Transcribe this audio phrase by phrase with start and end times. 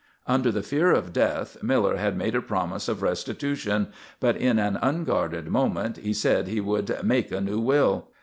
[0.25, 3.89] Under the fear of death Miller had made a promise of restitution,
[4.19, 8.07] but in an unguarded moment he said he "would make a new will."